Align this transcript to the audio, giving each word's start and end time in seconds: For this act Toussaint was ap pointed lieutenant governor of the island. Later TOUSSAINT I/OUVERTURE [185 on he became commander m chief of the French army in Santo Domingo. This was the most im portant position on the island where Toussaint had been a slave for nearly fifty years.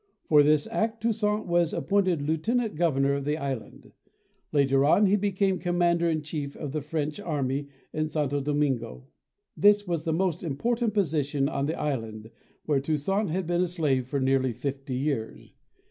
For 0.25 0.41
this 0.41 0.65
act 0.71 1.03
Toussaint 1.03 1.45
was 1.45 1.75
ap 1.75 1.87
pointed 1.87 2.23
lieutenant 2.23 2.73
governor 2.75 3.13
of 3.13 3.23
the 3.23 3.37
island. 3.37 3.91
Later 4.51 4.77
TOUSSAINT 4.79 4.81
I/OUVERTURE 4.81 4.81
[185 4.81 5.05
on 5.05 5.09
he 5.11 5.15
became 5.15 5.59
commander 5.59 6.09
m 6.09 6.21
chief 6.23 6.55
of 6.57 6.71
the 6.71 6.81
French 6.81 7.19
army 7.19 7.67
in 7.93 8.07
Santo 8.09 8.41
Domingo. 8.41 9.05
This 9.55 9.85
was 9.85 10.03
the 10.03 10.11
most 10.11 10.43
im 10.43 10.57
portant 10.57 10.95
position 10.95 11.47
on 11.47 11.67
the 11.67 11.79
island 11.79 12.31
where 12.65 12.79
Toussaint 12.79 13.27
had 13.29 13.45
been 13.45 13.61
a 13.61 13.67
slave 13.67 14.07
for 14.07 14.19
nearly 14.19 14.53
fifty 14.53 14.95
years. 14.95 15.53